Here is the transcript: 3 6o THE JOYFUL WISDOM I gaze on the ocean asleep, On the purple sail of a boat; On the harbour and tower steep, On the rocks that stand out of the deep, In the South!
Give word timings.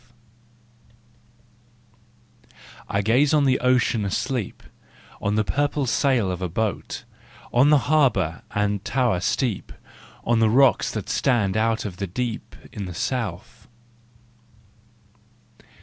3 2.47 2.49
6o 2.49 2.49
THE 2.49 2.49
JOYFUL 2.49 2.55
WISDOM 2.55 2.55
I 2.89 3.01
gaze 3.03 3.33
on 3.35 3.45
the 3.45 3.59
ocean 3.59 4.03
asleep, 4.03 4.63
On 5.21 5.35
the 5.35 5.43
purple 5.43 5.85
sail 5.85 6.31
of 6.31 6.41
a 6.41 6.49
boat; 6.49 7.03
On 7.53 7.69
the 7.69 7.77
harbour 7.85 8.41
and 8.49 8.83
tower 8.83 9.19
steep, 9.19 9.71
On 10.23 10.39
the 10.39 10.49
rocks 10.49 10.89
that 10.89 11.07
stand 11.07 11.55
out 11.55 11.85
of 11.85 11.97
the 11.97 12.07
deep, 12.07 12.55
In 12.73 12.85
the 12.85 12.95
South! 12.95 13.67